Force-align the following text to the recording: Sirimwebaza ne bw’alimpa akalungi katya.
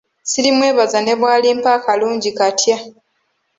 Sirimwebaza 0.29 0.97
ne 1.01 1.13
bw’alimpa 1.19 1.69
akalungi 1.77 2.31
katya. 2.37 2.77